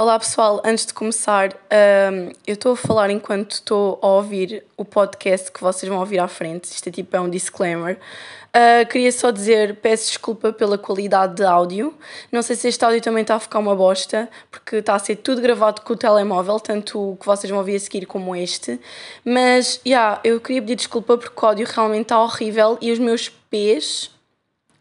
[0.00, 4.84] Olá pessoal, antes de começar, um, eu estou a falar enquanto estou a ouvir o
[4.84, 6.66] podcast que vocês vão ouvir à frente.
[6.66, 7.98] Isto é tipo é um disclaimer.
[8.54, 11.92] Uh, queria só dizer, peço desculpa pela qualidade de áudio.
[12.30, 15.16] Não sei se este áudio também está a ficar uma bosta, porque está a ser
[15.16, 18.80] tudo gravado com o telemóvel, tanto o que vocês vão ouvir a seguir como este.
[19.24, 23.28] Mas, yeah, eu queria pedir desculpa porque o áudio realmente está horrível e os meus
[23.28, 24.12] pés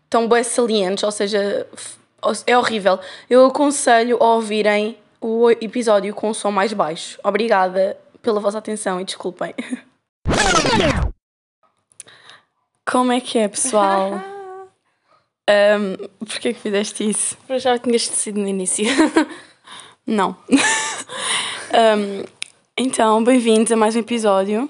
[0.03, 1.65] estão bem salientes, ou seja,
[2.45, 2.99] é horrível.
[3.27, 7.19] Eu aconselho a ouvirem o episódio com o som mais baixo.
[7.23, 9.53] Obrigada pela vossa atenção e desculpem.
[12.85, 14.13] Como é que é, pessoal?
[15.49, 17.37] um, Porquê que fizeste isso?
[17.49, 18.85] Eu já tinhas decidido no início.
[20.05, 20.37] Não.
[20.49, 22.23] um,
[22.77, 24.69] então, bem-vindos a mais um episódio.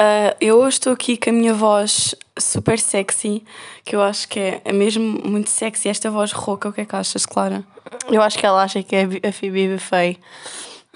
[0.00, 3.44] Uh, eu hoje estou aqui com a minha voz super sexy,
[3.84, 5.88] que eu acho que é, é mesmo muito sexy.
[5.88, 7.64] Esta voz rouca, o que é que achas, Clara?
[8.10, 10.18] Eu acho que ela acha que é a Phoebe Buffet.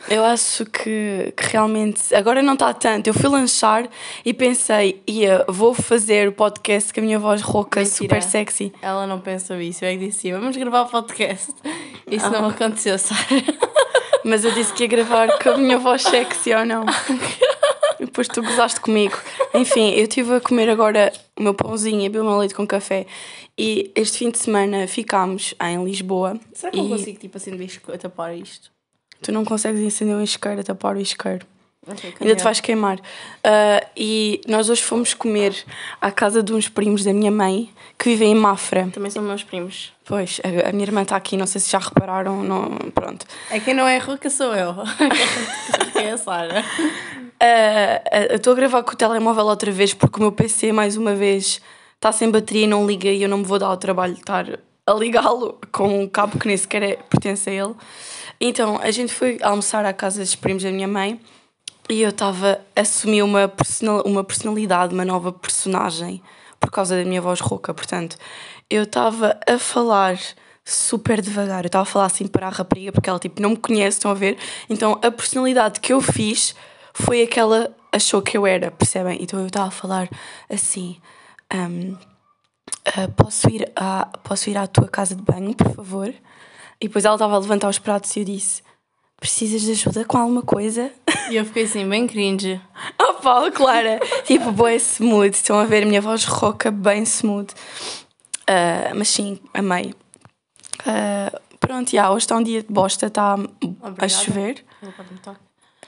[0.08, 3.08] Eu acho que, que, realmente agora não está tanto.
[3.08, 3.88] Eu fui lanchar
[4.24, 7.96] e pensei, ia, vou fazer o podcast com a minha voz rouca, Mentira.
[7.96, 8.72] super sexy.
[8.80, 9.84] Ela não pensou isso.
[9.84, 11.52] Eu é que disse, vamos gravar o podcast.
[12.10, 12.30] Isso ah.
[12.30, 13.20] não aconteceu, Sara.
[14.24, 16.86] Mas eu disse que ia gravar com a minha voz sexy ou não.
[18.18, 19.16] Depois tu gozaste comigo.
[19.54, 22.66] Enfim, eu estive a comer agora o meu pãozinho e beber o meu leite com
[22.66, 23.06] café.
[23.56, 26.36] E este fim de semana ficámos em Lisboa.
[26.52, 26.80] Será que e...
[26.80, 28.72] eu consigo, tipo, acender a tapar isto?
[29.22, 31.46] Tu não consegues acender um isqueiro a tapar o isqueiro.
[31.86, 32.98] Okay, Ainda te vais queimar.
[32.98, 35.54] Uh, e nós hoje fomos comer
[36.00, 38.88] à casa de uns primos da minha mãe que vivem em Mafra.
[38.92, 39.92] Também são meus primos.
[40.04, 42.42] Pois, a, a minha irmã está aqui, não sei se já repararam.
[42.42, 43.24] Não, pronto.
[43.48, 44.74] É quem não é ruca sou eu.
[45.94, 46.64] é a Sara.
[47.40, 51.14] Uh, estou a gravar com o telemóvel outra vez porque o meu PC, mais uma
[51.14, 51.60] vez,
[51.94, 54.20] está sem bateria e não liga e eu não me vou dar o trabalho de
[54.20, 57.74] estar a ligá-lo com um cabo que nem sequer é, pertence a ele.
[58.40, 61.20] Então, a gente foi almoçar à casa dos primos da minha mãe
[61.88, 66.22] e eu estava a assumir uma, personal, uma personalidade, uma nova personagem
[66.58, 67.72] por causa da minha voz rouca.
[67.72, 68.16] Portanto,
[68.68, 70.18] eu estava a falar
[70.64, 71.64] super devagar.
[71.64, 74.10] Eu estava a falar assim para a rapariga porque ela tipo não me conhece, estão
[74.10, 74.36] a ver?
[74.68, 76.54] Então a personalidade que eu fiz
[77.02, 79.18] foi aquela achou que eu era, percebem?
[79.22, 80.08] Então eu estava a falar
[80.48, 80.96] assim.
[81.52, 81.98] Um, uh,
[82.84, 86.14] ah, posso, ir à, posso ir à tua casa de banho, por favor?
[86.80, 88.62] E depois ela estava a levantar os pratos e eu disse:
[89.18, 90.92] Precisas de ajuda com alguma coisa?
[91.30, 92.60] E eu fiquei assim, bem cringe.
[93.00, 93.98] Oh, Paulo, Clara!
[94.24, 95.34] tipo, bem smooth.
[95.34, 97.52] Estão a ver a minha voz rouca, bem smooth.
[98.48, 99.94] Uh, mas sim, amei.
[100.80, 103.36] Uh, pronto, já, hoje está um dia de bosta, está
[103.98, 104.64] a chover.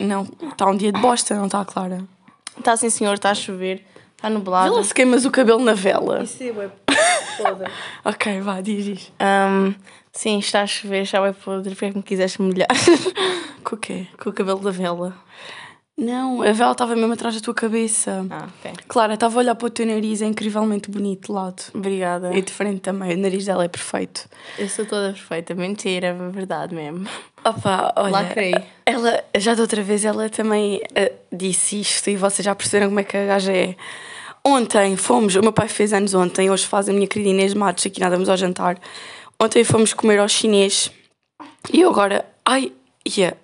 [0.01, 2.03] Não, está um dia de bosta, não está, Clara?
[2.59, 3.85] Está sim, senhor, está a chover.
[4.17, 4.75] Está nublado.
[4.75, 6.23] Ela se queimas o cabelo na vela.
[6.23, 6.71] Isso é
[7.37, 7.71] foda.
[8.05, 9.13] ok, vá, diz, diz.
[9.21, 9.75] Um,
[10.13, 12.69] sim, está a chover, já é podre, porque é que me quiseste molhar.
[13.65, 14.07] Com o quê?
[14.23, 15.15] Com o cabelo da vela.
[16.01, 18.27] Não, a vela estava mesmo atrás da tua cabeça.
[18.31, 18.73] Ah, ok.
[18.89, 21.63] Clara, estava a olhar para o teu nariz, é incrivelmente bonito de lado.
[21.75, 22.35] Obrigada.
[22.35, 24.27] E de frente também, o nariz dela é perfeito.
[24.59, 27.07] Eu sou toda perfeita, mentira, é verdade mesmo.
[27.45, 28.13] Opa, olha.
[28.13, 28.55] Lacrei.
[28.87, 33.01] Ela, já de outra vez, ela também uh, disse isto e vocês já perceberam como
[33.01, 33.77] é que a gaja é.
[34.43, 37.85] Ontem fomos, o meu pai fez anos ontem, hoje faz a minha querida Inês Matos,
[37.85, 38.79] aqui nada vamos ao jantar.
[39.39, 40.91] Ontem fomos comer ao chinês
[41.71, 42.73] e eu agora, ai,
[43.07, 43.37] yeah,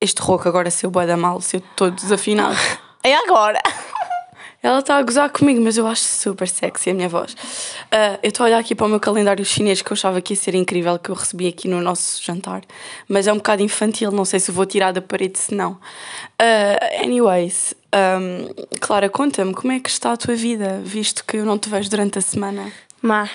[0.00, 2.56] este rouco agora seu boi da mal, seu todo desafinado.
[3.02, 3.58] É agora!
[4.62, 7.32] Ela está a gozar comigo, mas eu acho super sexy a minha voz.
[7.32, 10.34] Uh, eu estou a olhar aqui para o meu calendário chinês que eu achava que
[10.34, 12.60] ia ser incrível, que eu recebi aqui no nosso jantar,
[13.08, 15.72] mas é um bocado infantil, não sei se vou tirar da parede se não.
[15.72, 21.46] Uh, anyways, um, Clara, conta-me como é que está a tua vida, visto que eu
[21.46, 22.70] não te vejo durante a semana?
[23.00, 23.30] Má.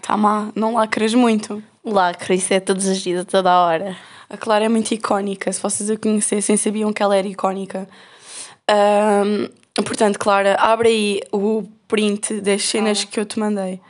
[0.00, 1.60] Está má, não lacras muito.
[1.84, 3.96] Lacra, isso é todos os dias, toda a hora.
[4.30, 5.50] A Clara é muito icónica.
[5.52, 7.88] Se vocês a conhecessem, sabiam que ela era icónica.
[8.70, 9.48] Um,
[9.82, 13.10] portanto, Clara, abre aí o print das cenas ah.
[13.10, 13.80] que eu te mandei.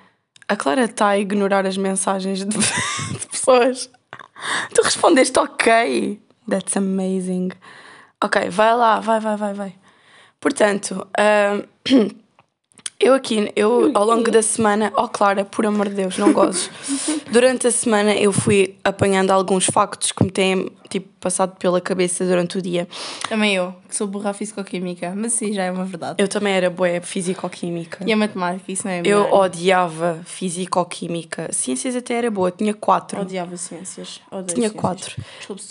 [0.47, 2.47] A Clara está a ignorar as mensagens de,
[3.19, 3.91] de, pessoas.
[4.73, 6.21] Tu respondeste ok.
[6.49, 7.51] That's amazing.
[8.23, 9.75] Ok, vai lá, vai, vai, vai, vai.
[10.41, 12.09] Portanto, um,
[13.01, 16.69] Eu aqui, eu ao longo da semana, oh Clara, por amor de Deus, não gozes.
[17.31, 22.25] durante a semana eu fui apanhando alguns factos que me têm tipo, passado pela cabeça
[22.25, 22.89] durante o dia.
[23.29, 26.17] Também eu, que sou burra físico-química, mas sim, já é uma verdade.
[26.19, 28.05] Eu também era boa físico-química.
[28.05, 31.53] E a matemática, isso não é Eu odiava físico-química.
[31.53, 33.21] Ciências até era boa, tinha quatro.
[33.21, 34.21] Odiava ciências.
[34.29, 34.81] Odeio tinha ciências.
[34.81, 35.23] quatro.
[35.39, 35.63] Desculpe,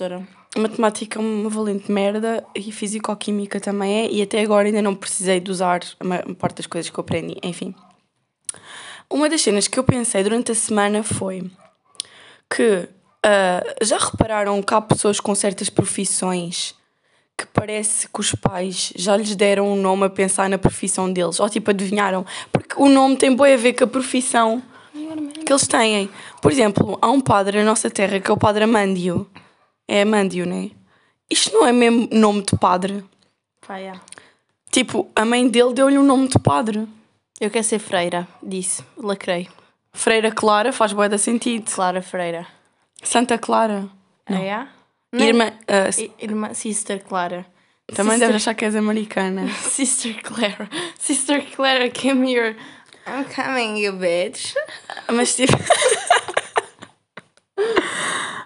[0.59, 5.39] matemática é uma valente merda e físico-química também é, e até agora ainda não precisei
[5.39, 7.73] de usar a parte das coisas que eu aprendi, enfim.
[9.09, 11.49] Uma das cenas que eu pensei durante a semana foi
[12.49, 12.89] que
[13.23, 16.73] Ah, já repararam que há pessoas com certas profissões
[17.37, 21.39] que parece que os pais já lhes deram um nome a pensar na profissão deles?
[21.39, 22.25] Ou tipo, adivinharam?
[22.53, 24.63] Porque o nome tem bem a ver com a profissão
[25.45, 26.09] que eles têm.
[26.41, 29.27] Por exemplo, há um padre na nossa terra que é o padre Amândio.
[29.87, 30.71] É Amândio, né?
[31.29, 33.03] Isto não é mesmo nome de padre.
[33.65, 34.01] Pá, yeah.
[34.71, 36.87] Tipo, a mãe dele deu-lhe um nome de padre.
[37.39, 38.83] Eu quero ser freira, disse.
[38.97, 39.47] Lacrei.
[39.93, 41.69] Freira Clara faz bué de sentido.
[41.71, 42.47] Clara Freira.
[43.03, 43.87] Santa Clara.
[44.25, 44.69] Ah, yeah?
[45.11, 45.25] Não.
[45.25, 47.45] Irmã, ah, I- Irmã, Sister Clara.
[47.93, 49.47] também Sister- deves achar que és americana.
[49.63, 50.69] Sister Clara.
[50.99, 52.55] Sister Clara, come here.
[53.07, 54.53] I'm coming, you bitch.
[55.11, 55.53] Mas tipo.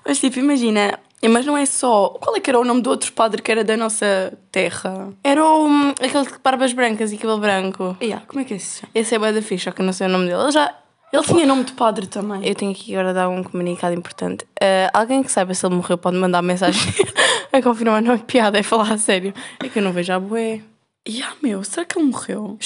[0.06, 1.00] Mas tipo, imagina.
[1.30, 2.10] Mas não é só.
[2.10, 5.14] Qual é que era o nome do outro padre que era da nossa terra?
[5.24, 7.96] Era o, hum, aquele de barbas brancas e cabelo branco.
[8.02, 8.84] Yeah, como é que é esse?
[8.94, 10.42] Esse é bué da só que eu não sei o nome dele.
[10.42, 10.76] Ele já...
[11.14, 12.48] Ele tinha nome de padre também.
[12.48, 14.46] Eu tenho aqui agora dar um comunicado importante.
[14.62, 16.82] Ah, alguém que saiba se ele morreu pode mandar mensagem
[17.52, 18.02] a confirmar.
[18.02, 19.34] Não é piada, é falar a sério.
[19.62, 20.62] É que eu não vejo a bué.
[21.08, 22.58] Yeah, meu, será que ele morreu?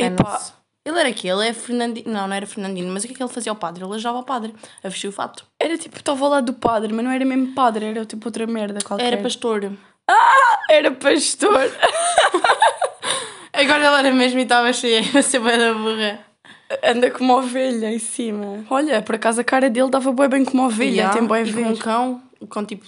[0.00, 0.57] Não Epá.
[0.88, 2.10] Ele era aqui, ele é Fernandino.
[2.10, 3.84] Não, não era Fernandino, mas o que é que ele fazia ao padre?
[3.84, 5.44] Ele ajudava ao padre a vestir o fato.
[5.60, 8.46] era tipo, estava ao lado do padre, mas não era mesmo padre, era tipo outra
[8.46, 9.12] merda qualquer.
[9.12, 9.70] Era pastor.
[10.70, 11.52] Era pastor.
[13.52, 16.20] Agora ele era mesmo e estava cheia a ser da burra.
[16.82, 18.64] Anda como uma ovelha em cima.
[18.70, 21.28] Olha, por acaso a cara dele dava bué bem como uma ovelha, Yeah, tem e
[21.28, 21.66] com ver.
[21.66, 22.86] um cão, o cão tipo...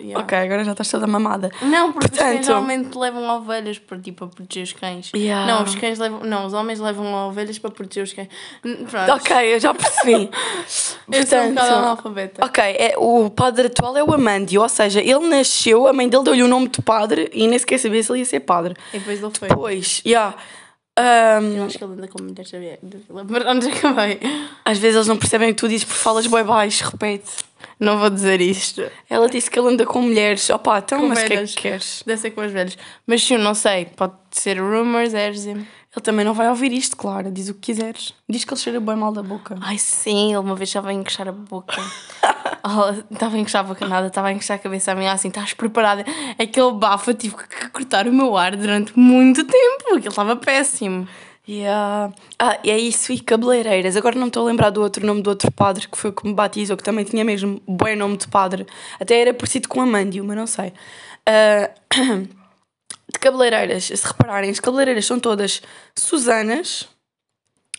[0.00, 0.18] yeah.
[0.22, 1.50] Ok, agora já estás toda mamada.
[1.62, 5.10] Não, porque os cães Portanto- geralmente levam ovelhas para, tipo, a proteger os cães.
[5.14, 5.52] Yeah.
[5.52, 6.20] Não, os cães levam...
[6.20, 8.28] Não, os homens levam ovelhas para proteger os cães.
[8.90, 9.12] Pronto.
[9.12, 10.30] Ok, eu já percebi.
[11.12, 12.44] Eu sou um bocado Portanto, analfabeta.
[12.44, 16.22] Ok, é, o padre atual é o Amândio, ou seja, ele nasceu, a mãe dele
[16.22, 18.74] deu-lhe o nome de padre e nem sequer sabia se ele ia ser padre.
[18.94, 19.48] E depois ele foi.
[19.48, 20.34] Pois, yeah.
[20.98, 22.78] Um, Eu acho que ele anda com mulheres a ver.
[23.48, 24.20] Onde acabei?
[24.64, 27.30] às vezes eles não percebem o que tu dizes porque falas bem baixo, repete.
[27.80, 28.82] Não vou dizer isto.
[29.08, 30.48] Ela disse que ele anda com mulheres.
[30.50, 32.02] Opa, então, Com mas o que é que queres?
[32.06, 32.76] Deve ser com as velhas.
[33.06, 33.86] Mas sim, não sei.
[33.86, 35.66] Pode ser rumors, Erzim.
[35.92, 37.32] Ele também não vai ouvir isto, claro.
[37.32, 38.14] Diz o que quiseres.
[38.28, 39.56] Diz que ele cheira bem mal da boca.
[39.60, 41.80] Ai sim, ele uma vez estava a encaixar a boca.
[42.62, 45.28] Oh, Estava a encaixar a boca nada, estava a encaixar a cabeça a mim assim,
[45.28, 46.04] estás preparada?
[46.38, 51.08] Aquele bafo, eu tive que cortar o meu ar durante muito tempo, ele estava péssimo.
[51.48, 52.14] Yeah.
[52.38, 53.96] Ah, e é isso, e cabeleireiras.
[53.96, 56.26] Agora não estou a lembrar do outro nome do outro padre que foi o que
[56.26, 58.66] me batizou, que também tinha mesmo bom nome de padre.
[59.00, 60.72] Até era parecido com Amândio, mas não sei.
[61.26, 61.70] Ah,
[63.12, 65.62] de cabeleireiras, se repararem, as cabeleireiras são todas
[65.96, 66.88] Susanas,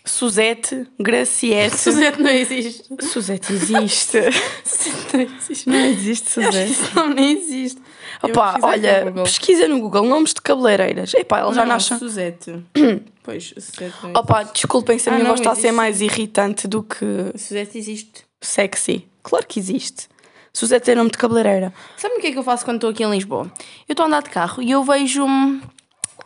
[0.06, 1.78] Suzete, Graciete.
[1.80, 2.84] Suzete não existe.
[3.02, 4.18] Suzete existe.
[4.66, 5.70] Suzete não existe.
[5.70, 6.96] não existe Suzete.
[6.96, 7.82] Não nem existe.
[8.24, 11.14] Opa, olha, no pesquisa no Google nomes de cabeleireiras.
[11.14, 11.98] Epá, eles já Não, nascem.
[11.98, 12.64] Suzete.
[13.24, 16.68] pois, Suzete não Opa, desculpem se a Ah, minha voz está a ser mais irritante
[16.68, 17.32] do que.
[17.36, 18.24] Suzete existe.
[18.40, 19.08] sexy.
[19.24, 20.08] Claro que existe.
[20.54, 21.74] Suzete é nome de cabeleireira.
[21.98, 23.52] Sabe o que é que eu faço quando estou aqui em Lisboa?
[23.88, 25.62] Eu estou a andar de carro e eu vejo hum,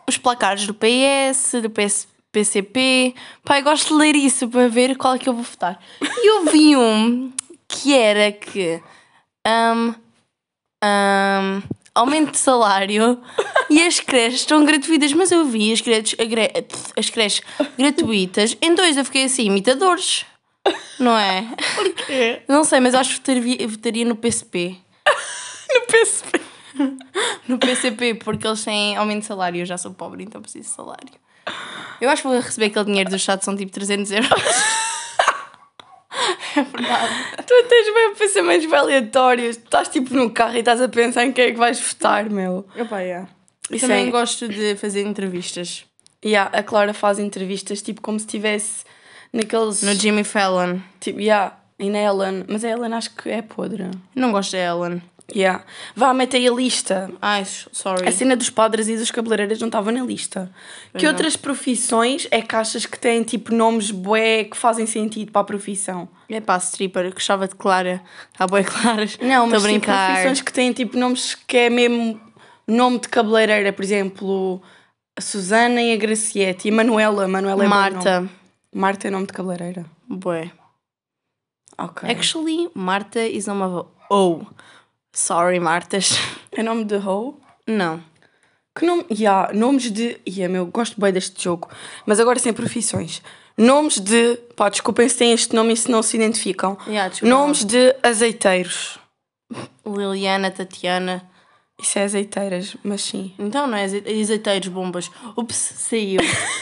[0.07, 3.13] os placares do PS, do PS, PCP.
[3.43, 5.79] Pai, gosto de ler isso para ver qual é que eu vou votar.
[6.01, 7.31] E eu vi um
[7.67, 8.81] que era que
[9.47, 9.93] hum,
[10.83, 11.61] hum,
[11.95, 13.19] aumento de salário
[13.69, 16.15] e as creches estão gratuitas, mas eu vi as creches,
[16.97, 17.41] as creches
[17.77, 18.57] gratuitas.
[18.61, 20.25] Em dois eu fiquei assim, imitadores.
[20.99, 21.47] Não é?
[21.75, 22.41] Porquê?
[22.47, 24.77] Não sei, mas acho que votaria, votaria no PCP.
[25.75, 26.41] No PCP.
[27.47, 29.61] No PCP, porque eles têm aumento de salário.
[29.61, 31.11] Eu já sou pobre, então preciso de salário.
[31.99, 34.29] Eu acho que vou receber aquele dinheiro do Estado, são tipo 300 euros.
[36.55, 37.13] É verdade.
[37.45, 39.57] Tu tens bem pensamentos bem aleatórios.
[39.57, 42.29] Tu estás tipo no carro e estás a pensar em quem é que vais votar,
[42.29, 42.65] meu.
[42.79, 43.27] Opa, yeah.
[43.71, 45.85] Isso Também é- gosto de fazer entrevistas.
[46.23, 48.83] Yeah, a Clara faz entrevistas tipo como se estivesse
[49.31, 49.81] naqueles.
[49.83, 50.79] No Jimmy Fallon.
[50.99, 52.45] Tipo, yeah, e na Ellen.
[52.47, 53.89] Mas a Ellen acho que é podre.
[54.15, 55.01] Não gosto da Ellen.
[55.33, 55.63] Yeah.
[55.95, 57.11] Vá, mete aí a lista.
[57.19, 58.07] Ai, sorry.
[58.07, 60.51] A cena dos padres e dos cabeleireiras não estava na lista.
[60.95, 61.11] que não.
[61.11, 65.45] outras profissões é que achas que têm tipo nomes bué que fazem sentido para a
[65.45, 66.07] profissão?
[66.29, 68.03] É pá, stripper, gostava de Clara.
[68.37, 69.17] Há boi claras.
[69.19, 72.21] Não, mas a tipo, profissões que têm tipo nomes que é mesmo
[72.67, 74.61] nome de cabeleireira, por exemplo,
[75.15, 77.27] a Susana e a Graciete e a Manuela.
[77.27, 77.67] Manuela é.
[77.67, 78.29] Marta.
[78.73, 79.85] Marta é nome de cabeleireira.
[80.07, 80.51] Bué.
[81.77, 82.09] Ok.
[82.09, 83.87] Actually, Marta is nome of...
[84.09, 84.41] Oh.
[85.15, 86.19] Sorry, Martas.
[86.51, 87.39] É nome de Ho?
[87.65, 88.03] Não.
[88.77, 89.05] Que nome?
[89.09, 90.19] Yeah, nomes de.
[90.27, 91.69] Yeah, meu, gosto bem deste jogo.
[92.05, 93.21] Mas agora sem profissões.
[93.57, 94.35] Nomes de.
[94.57, 96.77] Pá, desculpem se têm este nome e se não se identificam.
[96.85, 97.13] Yeah.
[97.21, 98.99] Nomes de azeiteiros.
[99.85, 101.23] Liliana, Tatiana.
[101.81, 103.33] Isso é azeiteiras, mas sim.
[103.39, 105.09] Então, não é azei- azeiteiros, bombas.
[105.37, 106.19] Ups, saiu.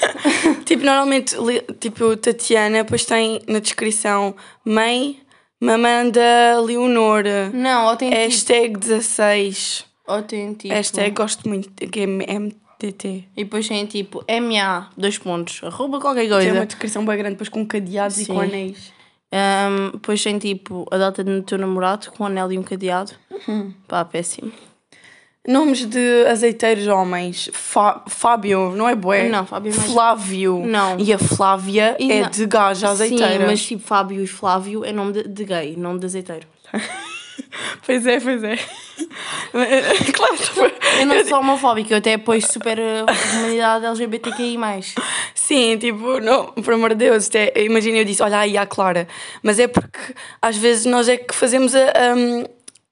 [0.65, 1.35] tipo, normalmente,
[1.79, 5.19] tipo, Tatiana, depois tem na descrição mãe,
[5.63, 7.23] Mamanda Leonor.
[7.53, 8.21] Não, ou tem tipo.
[8.21, 9.85] Hashtag 16.
[10.07, 10.73] Ou tem tipo.
[10.73, 13.23] Hashtag gosto muito de MTT.
[13.35, 16.53] E depois tem tipo MA, dois pontos, arroba qualquer Tem coisa.
[16.53, 18.33] uma descrição bem grande, depois com cadeados e Sim.
[18.33, 18.91] com anéis.
[19.33, 23.13] Um, depois tem tipo a data do teu namorado com um anel e um cadeado.
[23.47, 23.73] Uhum.
[23.87, 24.51] Pá, péssimo.
[25.47, 27.49] Nomes de azeiteiros homens.
[27.51, 29.27] Fá- Fábio, não é bué?
[29.27, 30.61] Não, Fábio é mais- Flávio.
[30.65, 30.97] Não.
[30.99, 33.39] E a Flávia E é não- de gaja azeiteira.
[33.39, 36.47] Sim, mas tipo Fábio e Flávio é nome de, de gay, nome de azeiteiro.
[37.85, 38.55] Pois é, pois é.
[40.13, 44.57] claro, foi- Eu não sou homofóbica, eu até apoio super a comunidade LGBTQI.
[45.35, 48.65] Sim, tipo, não, por amor de Deus, isto é, imagina eu disse, olha aí a
[48.65, 49.07] Clara,
[49.43, 49.99] mas é porque
[50.41, 51.79] às vezes nós é que fazemos a,
[52.15, 52.43] um,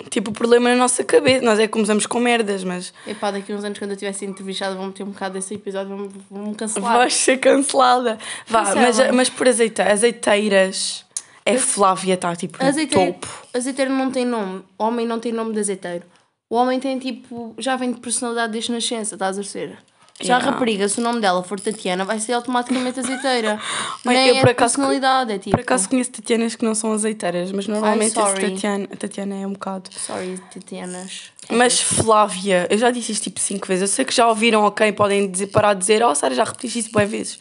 [0.10, 3.54] tipo, o problema na nossa cabeça, nós é que começamos com merdas, mas Epá, daqui
[3.54, 6.56] uns anos quando eu tiver sido entrevistada vão meter um bocado desse episódio, vão- vão-me
[6.56, 6.98] cancelar.
[6.98, 8.18] vais ser cancelada.
[8.48, 8.82] Vá, Cancela.
[8.82, 11.06] mas, mas por azeite, azeiteiras,
[11.46, 13.28] é Flávia, está tipo Azeiteiro, topo.
[13.54, 14.64] azeiteiro não tem nome.
[14.78, 16.04] O homem não tem nome de azeiteiro.
[16.50, 17.56] O homem tem tipo.
[17.58, 19.78] Já vem de personalidade desde nascença, estás a ver?
[20.22, 20.48] Já Yeah.
[20.48, 23.60] a rapariga, se o nome dela for Tatiana, vai ser automaticamente azeiteira.
[24.06, 25.52] Olha, Nem eu é por de acaso- personalidade, é tipo.
[25.52, 28.52] Por acaso conheço Tatianas que não são azeiteiras, mas normalmente sorry.
[28.52, 29.90] Tatiana, Tatiana é um bocado.
[29.92, 31.32] Sorry, Tatianas.
[31.50, 33.82] Mas Flávia, eu já disse isto tipo cinco vezes.
[33.82, 36.80] Eu sei que já ouviram, ok, podem dizer, parar de dizer, oh Sara, já repetiste
[36.80, 37.40] isso bué vezes.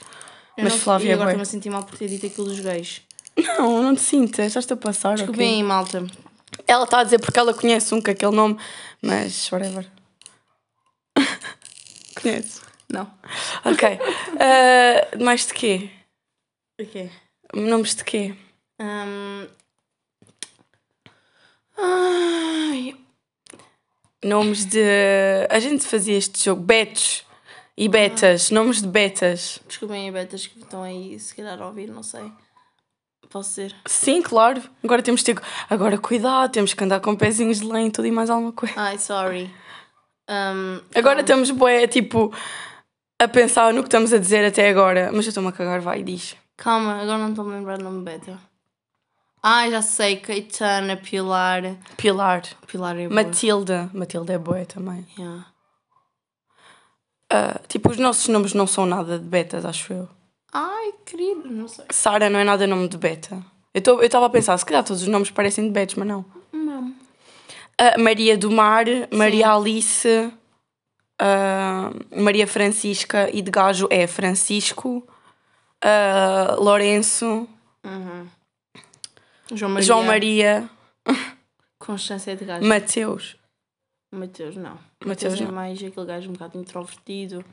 [0.56, 2.60] Eu Mas não- Flávia é agora estou-me a sentir mal por ter dito aquilo dos
[2.60, 3.02] gays.
[3.58, 5.14] Não, não te sintas, estás-te a passar?
[5.16, 6.04] Desculpem aí, malta.
[6.66, 8.56] Ela está a dizer porque ela conhece um com aquele nome,
[9.00, 9.86] mas whatever.
[12.20, 12.60] Conhece?
[12.92, 13.10] Não.
[13.64, 13.98] Ok.
[14.38, 15.90] Ah, mais de quê?
[16.80, 17.10] Ok.
[17.54, 18.34] Nomes de quê?
[18.80, 19.46] Hum...
[21.78, 22.94] Ai,
[24.22, 24.78] Nomes de.
[25.48, 26.62] A gente fazia este jogo.
[26.62, 27.24] Betos
[27.76, 28.50] e betas.
[28.50, 29.60] Nomes de betas.
[29.66, 32.30] desculpem aí, betas que estão aí, se calhar a ouvir, não sei.
[33.30, 33.74] Posso ser?
[33.86, 34.60] Sim, claro.
[34.84, 35.42] Agora temos de ter.
[35.70, 38.74] Agora cuidado, temos que andar com pezinhos de lã e tudo e mais alguma coisa.
[38.76, 39.50] Ai, sorry.
[40.28, 42.32] Um, Agora estamos, bué, tipo,
[43.20, 45.10] a pensar no que estamos a dizer até agora.
[45.12, 46.36] Mas eu estou-me a cagar, vai, diz.
[46.56, 48.38] Calma, agora não estou a me lembrar do nome beta.
[49.42, 51.76] Ai, já sei, Caetana, Pilar.
[51.96, 52.42] Pilar.
[52.66, 53.22] Pilar é boa.
[53.22, 53.90] Matilda.
[53.92, 55.06] Matilda é boa também.
[55.18, 55.46] Yeah.
[57.30, 60.08] Ah, tipo, os nossos nomes não são nada de betas, acho eu.
[60.52, 61.84] Ai, querido, não sei.
[61.90, 63.42] Sara não é nada nome de beta.
[63.72, 66.24] Eu estava a pensar, se calhar todos os nomes parecem de betas, mas não.
[66.52, 66.92] Não.
[67.78, 70.30] Ah, Maria do Mar, Maria Alice,
[71.20, 75.06] ah, Maria Francisca e de gajo é Francisco,
[75.82, 77.46] ah, Lourenço,
[79.52, 79.86] João Maria.
[79.86, 80.70] João Maria,
[81.78, 82.66] Constância de gajo.
[82.66, 83.36] Mateus.
[84.12, 84.78] Mateus, não.
[85.04, 85.52] Mateus, Mateus é não.
[85.52, 87.44] mais aquele gajo um bocado introvertido.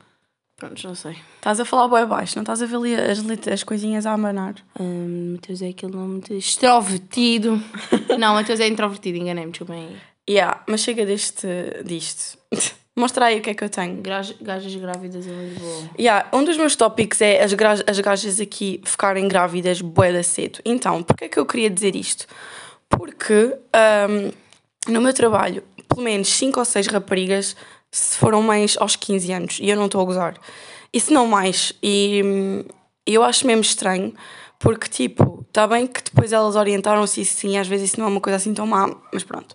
[0.56, 1.16] Pronto, não sei.
[1.36, 4.56] Estás a falar bem baixo, não estás a ver ali as, as coisinhas a abanar.
[4.78, 7.62] Hum, Mateus é aquele nome de extrovertido.
[8.18, 9.96] não, Mateus é introvertido, enganei-me, desculpem.
[10.28, 11.46] Yeah, mas chega deste,
[11.84, 12.38] disto.
[12.98, 14.02] Mostra aí o que é que eu tenho.
[14.02, 15.90] Gaj- Gajas grávidas em Lisboa.
[15.98, 20.22] Yeah, um dos meus tópicos é as, gra- as gajas aqui ficarem grávidas bué da
[20.22, 20.58] cedo.
[20.64, 22.26] Então, porquê é que eu queria dizer isto?
[22.88, 24.30] Porque ahm,
[24.88, 27.54] no meu trabalho, pelo menos 5 ou 6 raparigas
[27.90, 30.34] se foram mães aos 15 anos e eu não estou a gozar.
[30.92, 31.72] E se não mais.
[31.82, 32.64] E hum,
[33.06, 34.12] eu acho mesmo estranho
[34.58, 38.10] porque, tipo, está bem que depois elas orientaram-se e sim, às vezes isso não é
[38.10, 39.54] uma coisa assim tão má, mas pronto.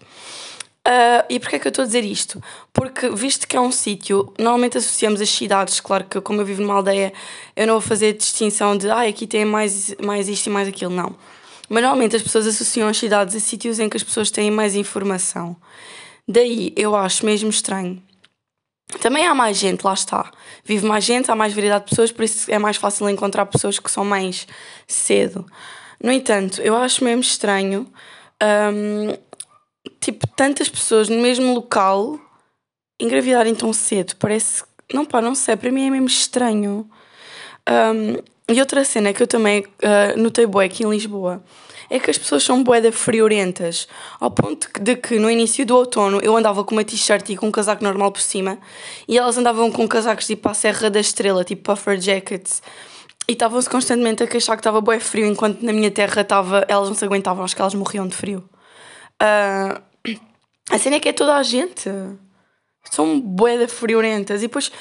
[0.86, 2.44] Ah, e porquê é que eu estou a dizer isto?
[2.74, 6.62] Porque, visto que é um sítio, normalmente associamos as cidades, claro que como eu vivo
[6.62, 7.14] numa aldeia,
[7.56, 10.92] eu não vou fazer distinção de ah, aqui tem mais, mais isto e mais aquilo,
[10.94, 11.16] não.
[11.70, 14.76] Mas normalmente as pessoas associam as cidades a sítios em que as pessoas têm mais
[14.76, 15.56] informação.
[16.28, 18.02] Daí eu acho mesmo estranho.
[19.02, 20.32] Também há mais gente, lá está.
[20.66, 23.80] Vive mais gente, há mais variedade de pessoas, por isso é mais fácil encontrar pessoas
[23.80, 24.46] que são mais
[24.86, 25.46] cedo.
[26.02, 27.88] No entanto, eu acho mesmo estranho.
[28.42, 29.18] hum,
[30.00, 32.20] tipo, tantas pessoas no mesmo local
[33.00, 34.16] engravidarem tão cedo.
[34.18, 34.64] Parece.
[34.94, 36.90] Não, pá, não sei, para mim é mesmo estranho.
[37.70, 38.18] Um,
[38.54, 41.42] e outra cena que eu também uh, notei bué aqui em Lisboa
[41.90, 43.88] é que as pessoas são de friorentas,
[44.20, 47.48] ao ponto de que no início do outono eu andava com uma t-shirt e com
[47.48, 48.58] um casaco normal por cima
[49.08, 52.62] e elas andavam com casacos tipo à Serra da Estrela, tipo puffer jackets.
[53.28, 56.90] E estavam-se constantemente a queixar que estava bué frio, enquanto na minha terra estava, elas
[56.90, 58.44] não se aguentavam, acho que elas morriam de frio.
[59.20, 59.82] Ah,
[60.70, 61.90] a cena é que é toda a gente.
[62.90, 64.42] São de friorentas.
[64.42, 64.72] E depois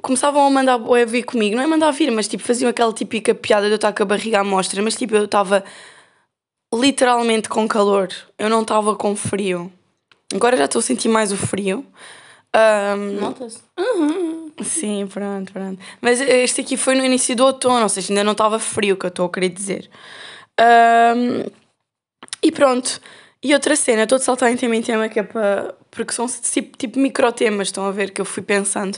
[0.00, 1.56] começavam a mandar bué vir comigo.
[1.56, 4.06] Não é mandar vir, mas tipo faziam aquela típica piada de eu estar com a
[4.06, 4.82] barriga à mostra.
[4.82, 5.64] Mas tipo, eu estava
[6.74, 8.08] literalmente com calor.
[8.38, 9.72] Eu não estava com frio.
[10.34, 11.84] Agora já estou a sentir mais o frio.
[12.52, 13.60] Ahm, Nota-se?
[14.62, 15.80] Sim, pronto, pronto.
[16.00, 19.06] Mas este aqui foi no início do outono, ou seja, ainda não estava frio, que
[19.06, 19.90] eu estou a querer dizer.
[20.58, 21.44] Ahm,
[22.44, 23.00] E pronto.
[23.42, 25.74] E outra cena, estou de saltar em tema em tema que é para.
[25.90, 28.96] Porque são tipo, tipo microtemas, estão a ver, que eu fui pensando.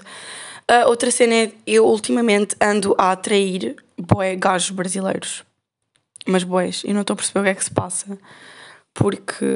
[0.69, 5.45] Uh, outra cena é eu ultimamente ando a atrair boé gajos brasileiros.
[6.27, 8.19] Mas boés, e não estou a perceber o que é que se passa.
[8.93, 9.47] Porque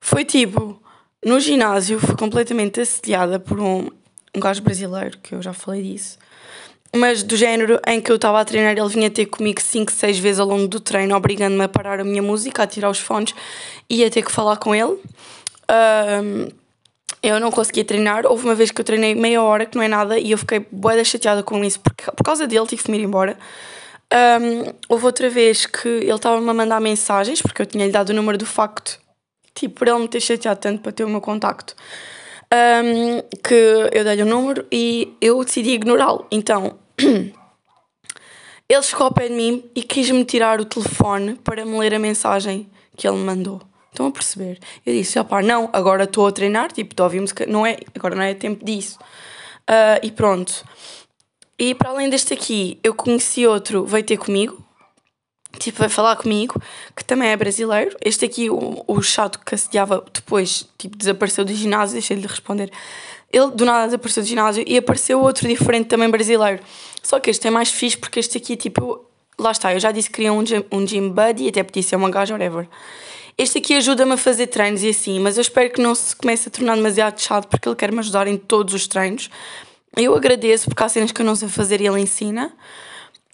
[0.00, 0.80] foi tipo,
[1.24, 3.88] no ginásio fui completamente assediada por um,
[4.34, 6.18] um gajo brasileiro, que eu já falei disso.
[6.94, 10.18] Mas do género em que eu estava a treinar, ele vinha ter comigo 5, 6
[10.18, 13.34] vezes ao longo do treino, obrigando-me a parar a minha música, a tirar os fones
[13.88, 14.98] e ia ter que falar com ele.
[15.70, 16.48] Um,
[17.22, 18.26] eu não conseguia treinar.
[18.26, 20.64] Houve uma vez que eu treinei meia hora, que não é nada, e eu fiquei
[20.70, 23.36] boa chateada com isso, porque por causa dele tive que me ir embora.
[24.12, 28.14] Um, houve outra vez que ele estava-me a mandar mensagens, porque eu tinha-lhe dado o
[28.14, 28.98] número do facto,
[29.54, 31.74] tipo, por ele me ter chateado tanto para ter o meu contacto,
[32.52, 33.54] um, que
[33.92, 36.26] eu dei-lhe o número e eu decidi ignorá-lo.
[36.30, 36.78] Então,
[38.68, 41.98] ele chegou ao pé de mim e quis-me tirar o telefone para me ler a
[41.98, 43.60] mensagem que ele me mandou.
[43.90, 44.58] Estão a perceber?
[44.84, 47.78] Eu disse, opá, não, agora estou a treinar, tipo, estou a ouvir música, não é,
[47.94, 48.98] agora não é tempo disso.
[49.68, 50.64] Uh, e pronto.
[51.58, 54.64] E para além deste aqui, eu conheci outro, veio ter comigo,
[55.58, 56.60] tipo, vai falar comigo,
[56.96, 57.96] que também é brasileiro.
[58.04, 62.70] Este aqui, o, o chato que assediava depois, tipo, desapareceu do ginásio, deixei-lhe de responder.
[63.32, 66.62] Ele do nada desapareceu do ginásio e apareceu outro diferente também brasileiro.
[67.02, 69.04] Só que este é mais fixe porque este aqui, tipo,
[69.38, 71.96] lá está, eu já disse que queria um gym, um gym buddy, até podia ser
[71.96, 72.68] uma gaja, whatever.
[73.36, 76.48] Este aqui ajuda-me a fazer treinos e assim, mas eu espero que não se comece
[76.48, 79.30] a tornar demasiado chato porque ele quer me ajudar em todos os treinos.
[79.96, 82.52] Eu agradeço porque há cenas que eu não sei fazer e ele ensina,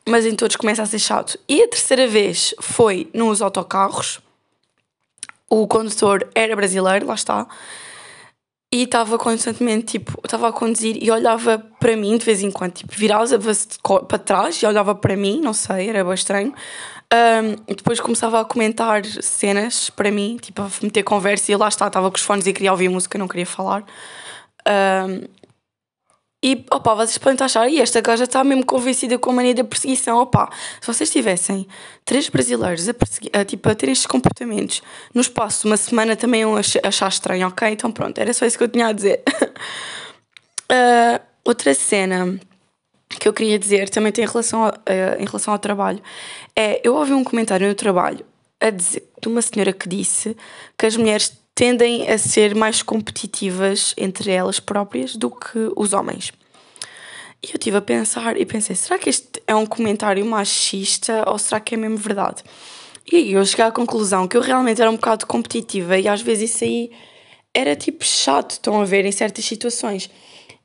[0.08, 1.38] mas em todos começa a ser chato.
[1.48, 4.20] E a terceira vez foi nos autocarros.
[5.48, 7.46] O condutor era brasileiro, lá está.
[8.72, 12.72] E estava constantemente, tipo, estava a conduzir e olhava para mim de vez em quando,
[12.72, 13.68] tipo, virava-se
[14.08, 16.52] para trás e olhava para mim, não sei, era bem estranho.
[17.12, 21.86] Um, depois começava a comentar cenas para mim, tipo, a meter conversa e lá está,
[21.86, 23.84] estava com os fones e queria ouvir música, não queria falar.
[24.66, 25.43] Um,
[26.46, 29.32] e, opá, vocês podem estar a achar, e esta gaja está mesmo convencida com a
[29.32, 30.18] mania da perseguição.
[30.18, 31.66] Opá, se vocês tivessem
[32.04, 32.92] três brasileiros a,
[33.40, 34.82] a, tipo, a ter estes comportamentos
[35.14, 37.66] no espaço de uma semana também iam achar estranho, ok?
[37.70, 39.22] Então pronto, era só isso que eu tinha a dizer.
[40.70, 42.38] uh, outra cena
[43.08, 46.02] que eu queria dizer também tem em relação, a, uh, em relação ao trabalho
[46.54, 48.22] é, eu ouvi um comentário no trabalho
[48.60, 50.36] a dizer, de uma senhora que disse
[50.76, 56.32] que as mulheres tendem a ser mais competitivas entre elas próprias do que os homens.
[57.42, 61.38] E eu estive a pensar e pensei: será que este é um comentário machista ou
[61.38, 62.42] será que é mesmo verdade?
[63.10, 66.22] E aí eu cheguei à conclusão que eu realmente era um bocado competitiva e às
[66.22, 66.90] vezes isso aí
[67.52, 70.10] era tipo chato, estão a ver, em certas situações.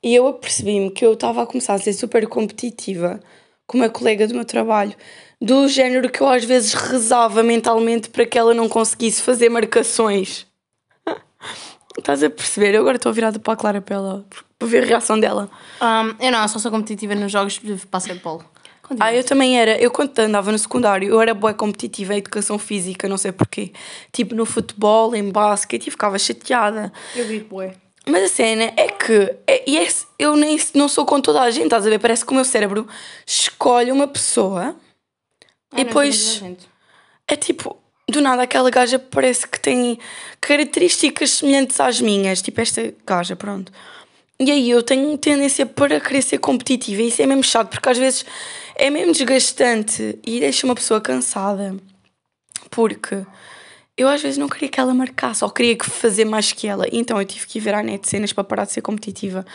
[0.01, 3.19] E eu apercebi-me que eu estava a começar a ser super competitiva
[3.67, 4.95] com uma colega do meu trabalho,
[5.39, 10.48] do género que eu às vezes rezava mentalmente para que ela não conseguisse fazer marcações.
[11.97, 12.75] Estás a perceber?
[12.75, 14.25] Eu agora estou virada para a Clara para, ela,
[14.57, 15.49] para ver a reação dela.
[15.81, 18.43] Um, eu não, eu só sou competitiva nos jogos de basquetebol.
[18.99, 19.77] Ah, eu também era.
[19.79, 23.71] Eu quando andava no secundário, eu era boa competitiva em educação física, não sei porquê.
[24.11, 26.91] Tipo no futebol, em basquete, e ficava chateada.
[27.15, 27.75] Eu vi boé.
[28.07, 31.51] Mas a cena é que é, e é, eu nem não sou com toda a
[31.51, 31.99] gente, estás a ver?
[31.99, 32.87] Parece que o meu cérebro
[33.25, 34.75] escolhe uma pessoa
[35.71, 36.41] ah, e depois
[37.27, 37.77] é tipo,
[38.09, 39.99] do nada aquela gaja parece que tem
[40.41, 43.71] características semelhantes às minhas, tipo esta gaja, pronto.
[44.39, 47.89] E aí eu tenho tendência para querer ser competitiva e isso é mesmo chato porque
[47.89, 48.25] às vezes
[48.75, 51.75] é mesmo desgastante e deixa uma pessoa cansada.
[52.69, 53.25] Porque
[53.97, 56.85] eu às vezes não queria que ela marcasse ou queria fazer mais que ela.
[56.89, 59.45] Então eu tive que ir ver à net cenas para parar de ser competitiva.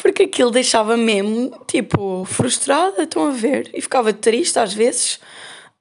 [0.00, 3.70] Porque aquilo deixava mesmo, tipo, frustrada, estão a ver?
[3.74, 5.20] E ficava triste às vezes.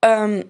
[0.03, 0.43] Um,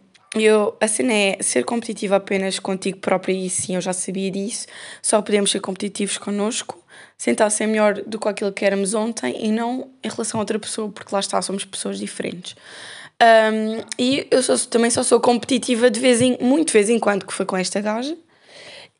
[0.43, 4.67] eu, a cena é ser competitiva apenas contigo própria e sim, eu já sabia disso.
[5.01, 6.83] Só podemos ser competitivos connosco,
[7.17, 10.59] tentar ser melhor do que aquilo que éramos ontem e não em relação a outra
[10.59, 12.55] pessoa, porque lá está, somos pessoas diferentes.
[13.21, 16.99] Um, e eu sou, também só sou competitiva de vez em, muito de vez em
[16.99, 18.17] quando, que foi com esta gaja.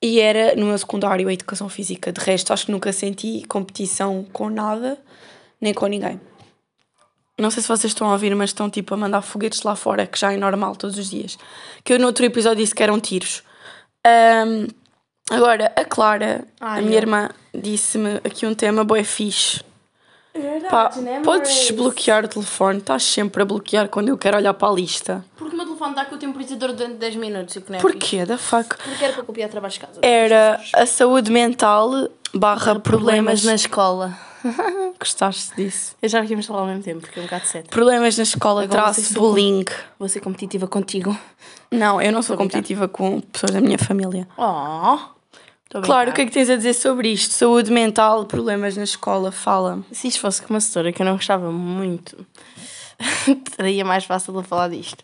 [0.02, 2.12] E era no meu secundário a educação física.
[2.12, 4.98] De resto, acho que nunca senti competição com nada,
[5.60, 6.20] nem com ninguém.
[7.38, 10.08] Não sei se vocês estão a ouvir, mas estão tipo a mandar foguetes lá fora,
[10.08, 11.38] que já é normal todos os dias.
[11.84, 13.44] Que eu no outro episódio disse que eram tiros.
[14.08, 14.68] Um,
[15.30, 17.02] agora, a Clara, Ai, a minha é.
[17.02, 19.62] irmã, disse-me aqui um tema boé fixe.
[20.34, 24.38] É verdade, Pá, né, podes desbloquear o telefone, estás sempre a bloquear quando eu quero
[24.38, 25.26] olhar para a lista.
[25.38, 27.54] Porque o meu telefone está com o temporizador durante 10 minutos.
[27.56, 28.26] Que não é Porquê?
[28.26, 28.78] Da fuck?
[28.78, 30.00] Porque era para copiar trabalhos de casa.
[30.02, 34.25] Era a saúde mental barra problemas, problemas na escola.
[35.00, 35.96] Gostaste disso?
[36.02, 37.70] Eu já que íamos falar ao mesmo tempo, porque é um bocado sete.
[37.70, 39.66] Problemas na escola, traço, bullying.
[39.98, 41.18] Vou ser competitiva contigo.
[41.72, 44.28] Não, eu não sou competitiva com pessoas da minha família.
[44.38, 45.16] Oh!
[45.82, 47.34] Claro, o que é que tens a dizer sobre isto?
[47.34, 49.84] Saúde mental, problemas na escola, fala.
[49.92, 52.26] Se isto fosse com uma setora que eu não gostava muito,
[53.56, 55.04] seria mais fácil de falar disto.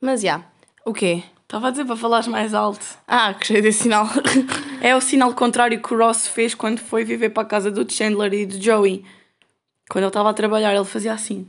[0.00, 0.40] Mas já.
[0.86, 1.22] O quê?
[1.42, 2.84] Estava a dizer para falares mais alto.
[3.06, 4.08] Ah, gostei desse sinal.
[4.86, 7.92] É o sinal contrário que o Ross fez quando foi viver para a casa do
[7.92, 9.04] Chandler e do Joey.
[9.90, 11.44] Quando ele estava a trabalhar, ele fazia assim.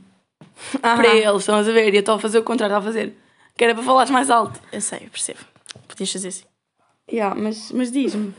[0.82, 1.94] Para eles, estão a ver?
[1.94, 3.16] E eu estava a fazer o contrário, estava a fazer.
[3.56, 4.60] Que era para falares mais alto.
[4.72, 5.38] Eu sei, eu percebo.
[5.86, 6.42] Podias fazer assim.
[7.08, 8.34] Yeah, mas, mas diz-me.